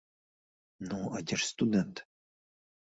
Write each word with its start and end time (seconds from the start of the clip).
Ну, 0.89 0.99
а 1.15 1.21
дзе 1.29 1.35
ж 1.43 1.49
студэнт? 1.51 2.05